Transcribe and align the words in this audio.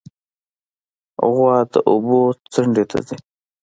غوا 1.33 1.55
د 1.71 1.73
اوبو 1.89 2.21
څنډې 2.53 2.83
ته 2.91 2.97
ځي. 3.07 3.17